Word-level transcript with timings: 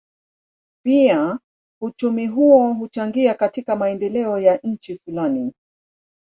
Pia 0.85 1.39
uchumi 1.81 2.27
huo 2.27 2.73
huchangia 2.73 3.33
katika 3.33 3.75
maendeleo 3.75 4.39
ya 4.39 4.59
nchi 4.63 4.95
fulani. 4.95 5.53